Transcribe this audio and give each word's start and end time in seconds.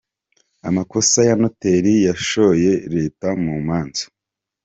Amakosa 0.67 1.17
ya 1.27 1.35
noteri 1.41 1.93
yashoye 2.07 2.71
Leta 2.95 3.27
mu 3.43 3.55
manza 3.67 4.05